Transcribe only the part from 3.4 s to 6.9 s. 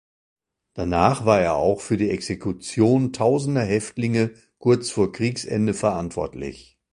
Häftlinge kurz vor Kriegsende verantwortlich.